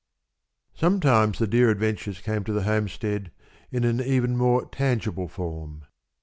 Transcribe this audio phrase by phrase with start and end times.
[0.73, 3.29] Sometimes the dear adventures came to the homestead
[3.69, 5.83] in an even more tangible form.